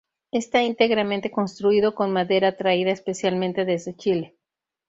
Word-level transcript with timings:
Esta 0.31 0.63
íntegramente 0.63 1.29
construido 1.29 1.93
con 1.93 2.11
madera 2.11 2.57
traída 2.57 2.89
especialmente 2.89 3.65
desde 3.65 3.95
Chile. 3.95 4.35